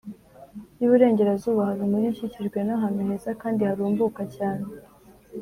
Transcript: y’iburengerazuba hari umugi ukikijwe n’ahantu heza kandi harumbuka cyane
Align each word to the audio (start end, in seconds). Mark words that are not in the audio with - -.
y’iburengerazuba 0.79 1.61
hari 1.69 1.81
umugi 1.85 2.07
ukikijwe 2.11 2.59
n’ahantu 2.67 2.99
heza 3.07 3.31
kandi 3.41 3.61
harumbuka 3.69 4.21
cyane 4.35 4.65